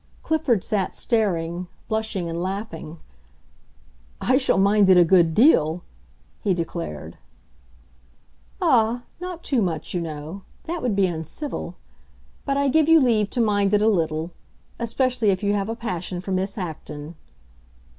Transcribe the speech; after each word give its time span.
Clifford 0.23 0.63
sat 0.63 0.95
staring, 0.95 1.67
blushing 1.87 2.27
and 2.27 2.41
laughing. 2.41 2.97
"I 4.19 4.37
shall 4.37 4.57
mind 4.57 4.89
it 4.89 4.97
a 4.97 5.03
good 5.03 5.35
deal!" 5.35 5.83
he 6.43 6.55
declared. 6.55 7.19
"Ah, 8.59 9.03
not 9.19 9.43
too 9.43 9.61
much, 9.61 9.93
you 9.93 10.01
know; 10.01 10.41
that 10.63 10.81
would 10.81 10.95
be 10.95 11.05
uncivil. 11.05 11.75
But 12.45 12.57
I 12.57 12.67
give 12.67 12.89
you 12.89 12.99
leave 12.99 13.29
to 13.29 13.41
mind 13.41 13.75
it 13.75 13.81
a 13.83 13.87
little; 13.87 14.31
especially 14.79 15.29
if 15.29 15.43
you 15.43 15.53
have 15.53 15.69
a 15.69 15.75
passion 15.75 16.19
for 16.19 16.31
Miss 16.31 16.57
Acton. 16.57 17.13